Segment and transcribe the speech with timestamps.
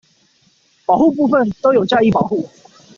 [0.87, 2.49] 保護部分都有加以保護